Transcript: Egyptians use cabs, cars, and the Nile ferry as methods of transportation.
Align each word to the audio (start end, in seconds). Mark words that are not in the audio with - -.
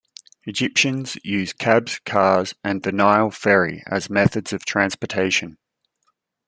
Egyptians 0.47 1.15
use 1.23 1.53
cabs, 1.53 1.99
cars, 2.07 2.55
and 2.63 2.81
the 2.81 2.91
Nile 2.91 3.29
ferry 3.29 3.83
as 3.85 4.09
methods 4.09 4.51
of 4.51 4.65
transportation. 4.65 5.59